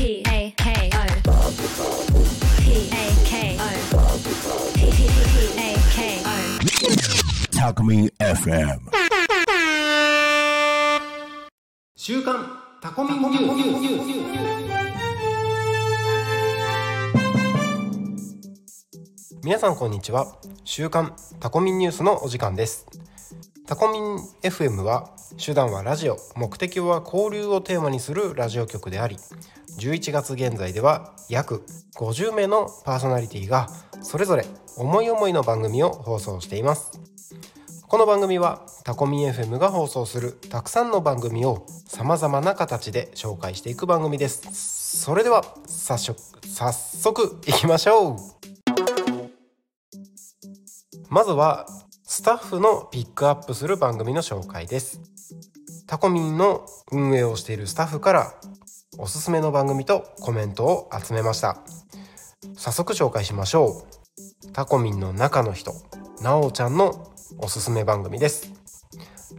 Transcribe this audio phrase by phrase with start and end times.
[0.00, 0.98] P A K O
[2.56, 3.68] P A K O
[4.74, 4.80] P
[5.58, 6.26] A K O
[7.52, 8.80] Talk Me FM.
[11.96, 12.32] 週刊
[12.80, 13.60] タコミンニュー
[19.44, 20.38] 皆さんこんにちは。
[20.64, 22.86] 週刊タコミンニュースのお時間です。
[23.70, 29.14] タコミン FM は手段はラジオ目的は交流をテーマにするラジオ局であり
[29.78, 31.64] 11月現在では約
[31.94, 33.68] 50名のパーソナリティが
[34.02, 34.44] それぞれ
[34.76, 36.90] 思い思いの番組を放送しています。
[37.86, 45.00] この番組はタコミン FM が放送するたくさんの番組をさまざまな形で紹介していく番組です。
[45.00, 48.40] それでは早速早速いきましょう。
[51.08, 51.66] まずは
[52.12, 55.00] スタッフのピックアップする番組の紹介です。
[55.86, 58.34] タコミンの運営をしているスタッフから
[58.98, 61.58] おすすめの番組とコメントを集めました。
[62.56, 63.84] 早速紹介しましょ
[64.48, 64.52] う。
[64.52, 65.72] タコミンの中の人
[66.20, 68.50] なおちゃんのおすすめ番組です。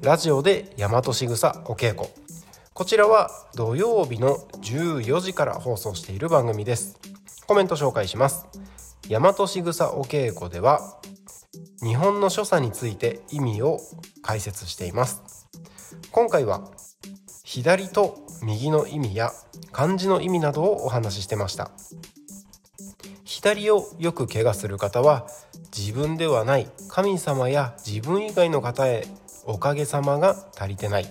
[0.02, 2.08] ラジオで大和しぐさお稽古。
[2.73, 6.97] こちらは土曜日の14時から放送している番組です。
[7.47, 8.45] コメント紹介します。
[9.09, 11.00] 大和しぐさお稽古では
[11.84, 13.80] 日本の所作について意味を
[14.22, 15.48] 解説しています。
[16.12, 16.70] 今回は
[17.44, 19.32] 左と右の意味や
[19.72, 21.72] 漢字の意味などをお話ししてました。
[23.24, 25.28] 左をよく怪我する方は
[25.76, 29.08] 自分ではない神様や自分以外の方へ
[29.46, 31.08] おかげさまが足りてない。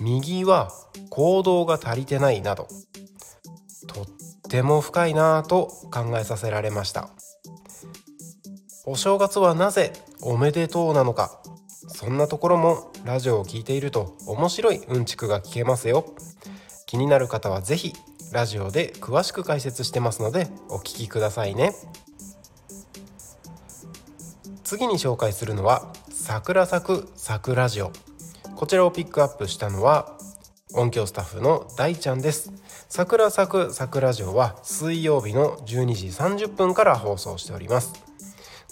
[0.00, 0.70] 右は
[1.08, 2.68] 行動が足りてないなど
[3.86, 4.06] とっ
[4.50, 7.08] ても深いなぁと考えさせられました。
[8.84, 11.40] お正月はなぜおめでとうなのか。
[11.86, 16.04] そんなところもラジオを聞いていると面白いうんちくが聞けますよ。
[16.86, 17.92] 気になる方はぜひ
[18.32, 21.76] ラジオで詳しく解説してますのでお聞きくださいね。
[24.64, 27.92] 次に紹介するのは桜咲く桜ジオ。
[28.56, 30.16] こちらをピックアップしたのは
[30.74, 32.52] 音響スタッフの大ちゃんです。
[32.88, 38.11] 桜咲く桜ジオは水曜日の12時30分から放送しております。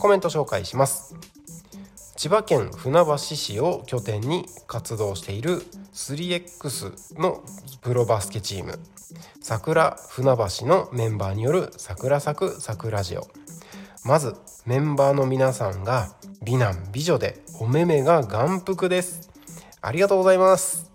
[0.01, 1.15] コメント紹介します。
[2.17, 5.63] 千葉県船橋市を拠点に活動している
[5.93, 7.45] 3X の
[7.83, 8.79] プロバスケチーム。
[9.43, 13.29] 桜船橋のメンバーによる桜咲く桜ジオ。
[14.03, 19.29] まずメンバーの皆さんが美男美女でお目目が眼福です。
[19.83, 20.91] ありがとうございます。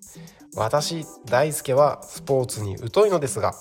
[0.56, 3.54] 私大輔はスポーツに疎いのですが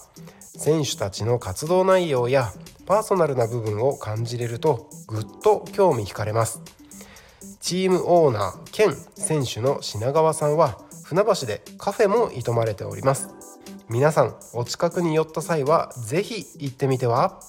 [0.56, 2.50] 選手たちの活動内容や
[2.87, 6.61] パーソナルな部分を感じれるとぐっと興味惹かれます。
[7.61, 13.31] チームオーナー兼選手の品川さんは船橋でカフェも営まれております。
[13.89, 17.41] 皆さんお近くに寄った際はぜひ行ってみては？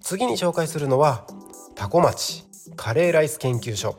[0.00, 1.26] 次に紹介するのは
[1.74, 2.44] タコ町
[2.76, 3.96] カレーライス研究所。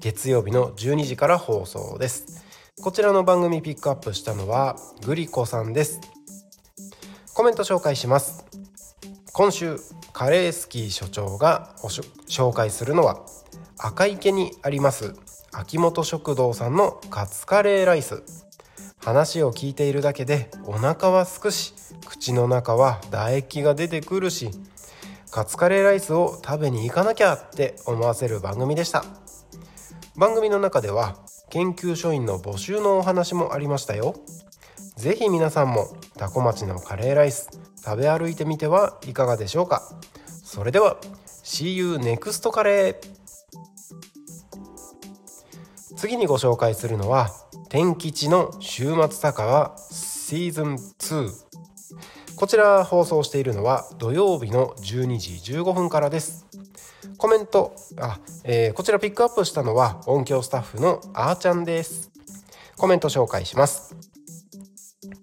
[0.00, 2.42] 月曜日の12時から放送です。
[2.82, 6.00] こちらの番組ピックアップしたのはグリコさんです。
[7.40, 8.44] コメント紹介します。
[9.32, 9.78] 今週
[10.12, 11.74] カレースキー所長が
[12.28, 13.24] 紹介するのは
[13.78, 15.14] 赤池にあります
[15.50, 18.22] 秋元食堂さんのカツカレーライス。
[19.02, 21.72] 話を聞いているだけでお腹はすくし
[22.04, 24.50] 口の中は唾液が出てくるし
[25.30, 29.02] カツカレーライスを食べに行かなきゃって思わせる番組でした。
[30.14, 31.16] 番組の中では
[31.48, 34.14] 研究所員の募集のお話もありましたよ。
[34.96, 37.48] ぜひ皆さんもタコ町のカレーライス
[37.84, 39.82] 食べ歩いてみてはいかがでしょうか。
[40.44, 40.96] それでは
[41.44, 42.96] See you next カレー
[45.96, 47.30] 次にご紹介するのは
[47.68, 51.30] 天吉の週末酒場シーズン2
[52.36, 56.46] こちら放送しているのは土曜日の12時15分からです。
[57.18, 62.10] コメントあ、えー、こちらピックアップしたのは音響スタッフのあーちゃんです。
[62.78, 63.94] コメント紹介します。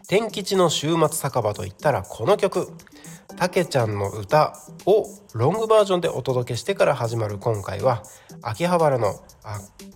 [0.09, 2.70] 天吉の週末酒場といったらこの曲。
[3.35, 8.03] たけちゃんの歌をロングバージョンでお届けしてから始まる今回は
[8.41, 9.20] 秋葉原の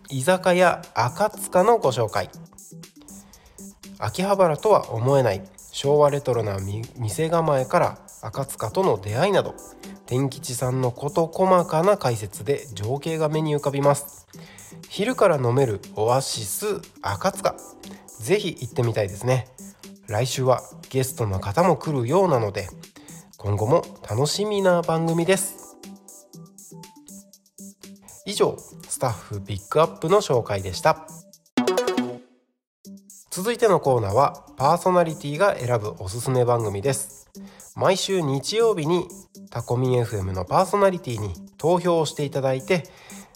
[0.10, 2.30] 居酒屋赤塚のご紹介。
[4.00, 6.58] 秋葉原とは思えない昭和レトロな
[6.98, 9.56] 店構えから赤塚との出会いなど
[10.08, 14.28] 天吉さんの事細かな解説で情景が目に浮かびます。
[14.90, 17.56] 昼から飲めるオアシス赤塚。
[18.20, 19.48] ぜひ行ってみたいですね。
[20.12, 22.68] 来週はゲストの方も来るようなので
[23.38, 25.78] 今後も楽しみな番組です。
[28.26, 28.58] 以上
[28.90, 31.08] スタッフピックアップの紹介でした。
[33.30, 37.30] 続いてのコーナーはパーソナリティが選ぶおすすめ番組です。
[37.78, 39.08] 毎週日曜日に
[39.50, 42.84] タコミン FM のパーソナリティに投票をしていただいて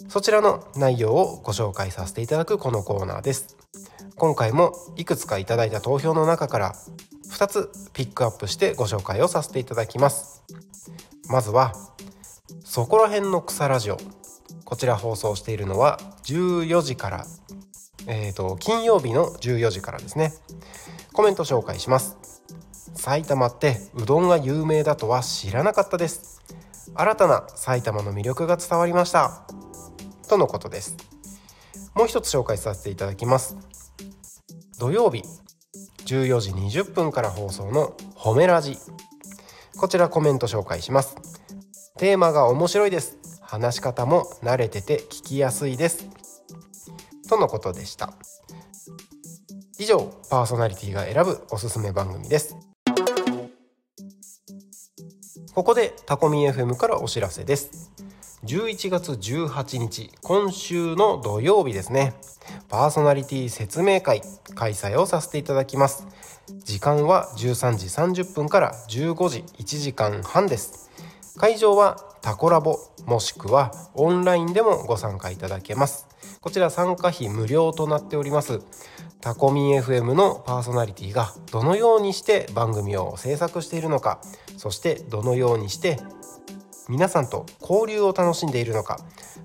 [0.09, 3.64] そちらの内容をご紹介させていただくこのコーナーです。
[4.17, 6.75] 今回もいくつかいただいた投票の中から
[7.29, 10.43] 2つピックアップしてご紹介をさせていただきます。
[11.27, 11.73] まずは
[12.63, 13.97] そこら辺の草ラジオ。
[14.63, 17.25] こちら放送しているのは14時から
[18.07, 20.33] えーと、金曜日の14時からですね。
[21.13, 22.17] コメント紹介します。
[22.93, 26.41] 埼玉ってうどんが有名だとは知らなかったです。
[26.93, 29.47] 新たな埼玉の魅力が伝わりました。
[30.29, 30.97] とのことです。
[31.95, 33.57] もう一つ紹介させていただきます。
[34.77, 35.23] 土曜日
[36.05, 38.77] 14時20分から放送の褒めラジ。
[39.77, 41.15] こちらコメント紹介します。
[41.97, 43.17] テーマが面白いです。
[43.41, 46.09] 話し方も慣れてて聞きやすいです。
[47.29, 48.13] とのことでした。
[49.79, 52.55] 以上パーソナリティが選ぶおすすめ番組です。
[55.53, 57.84] ここでタコミ FM からお知らせです。
[58.45, 62.13] 11月18日今週の土曜日ですね。
[62.69, 64.21] パーソナリティ説明会
[64.53, 66.05] 開催をさせていただきます。
[66.63, 70.91] 時間は13時30分から15時1時間半です。
[71.37, 72.77] 会場はタコラボ
[73.07, 76.07] もしくはオンラインでもご参加いただけます。
[76.39, 78.61] こちら参加費無料となっております。
[79.21, 84.19] タコミン FM のパーソナリティがどのようにして番組を制作しているのか
[84.55, 85.97] そしてどのようにして
[86.89, 88.99] 皆さんと交流を楽しんでいるのか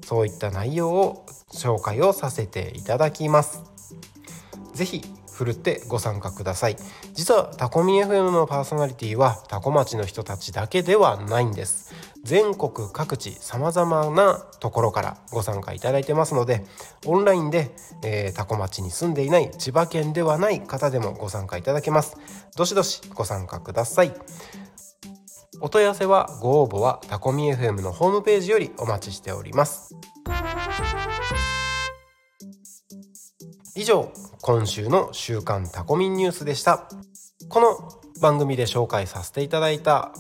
[0.05, 3.63] そういった内容を紹介をさせていただきます。
[4.75, 5.03] ぜひ
[5.33, 6.77] ふるってご参加ください。
[7.15, 11.95] 実はタコミ FM のパーソナリティはタコ町の人たちだけではないんです。
[12.23, 16.67] 全国各地さまざまなところからご参加いただいてますので
[17.07, 17.71] オンラインで、
[18.05, 22.19] えー、タコ町に住んでいない千葉県ではない方でもご参加いただけます。
[22.57, 24.13] どしどしご参加ください。
[25.63, 29.95] お問い合わせはご応募はタコミ FM のホームページよりお待ちしております。
[33.77, 34.11] 以上
[34.41, 36.89] 今週の週刊タコミンニュースでした。
[37.49, 37.77] この
[38.21, 40.13] 番組で紹介させていただいた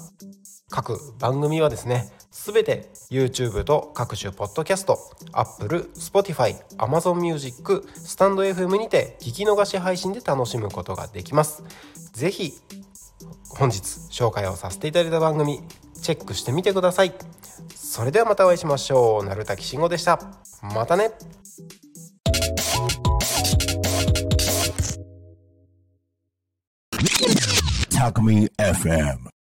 [0.70, 4.98] 各番組はですねすべて YouTube と各種ポッドキャスト
[5.32, 11.62] Apple、Spotify、Amazon Music、スタンド FM にて聞き逃し配信で楽しむことができます。
[12.12, 12.52] ぜひ
[13.50, 13.78] 本日
[14.10, 15.60] 紹介をさせていただいた番組
[16.00, 17.12] チェックしてみてください。
[17.74, 19.24] それではまたお会いしましょう。
[19.24, 20.18] なるたきしんごでした。
[20.62, 21.10] またね。
[27.90, 29.39] タクミ FM